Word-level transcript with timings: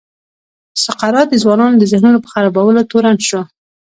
سقراط 0.83 1.27
د 1.31 1.35
ځوانانو 1.43 1.75
د 1.79 1.83
ذهنونو 1.91 2.19
په 2.23 2.29
خرابولو 2.33 2.87
تورن 2.91 3.17
شو. 3.27 3.41